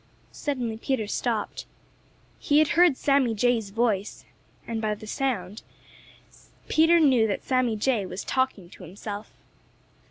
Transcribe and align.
Suddenly 0.31 0.77
Peter 0.77 1.05
stopped. 1.05 1.67
He 2.39 2.57
had 2.57 2.69
heard 2.69 2.97
Sammy 2.97 3.35
Jay's 3.35 3.69
voice, 3.69 4.25
and 4.65 4.81
by 4.81 4.95
the 4.95 5.05
sound, 5.05 5.61
Peter 6.67 6.99
knew 6.99 7.27
that 7.27 7.43
Sammy 7.43 7.75
was 8.07 8.23
talking 8.23 8.67
to 8.71 8.83
himself. 8.83 9.31